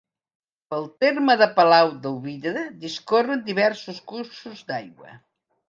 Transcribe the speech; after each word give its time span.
Pel 0.71 0.87
terme 1.03 1.35
de 1.41 1.47
Palau 1.59 1.91
del 2.07 2.17
Vidre 2.25 2.65
discorren 2.87 3.47
diversos 3.53 4.03
cursos 4.15 4.67
d'aigua. 4.73 5.17